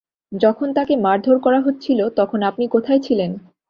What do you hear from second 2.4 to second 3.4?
আপনি কোথায় ছিলেন?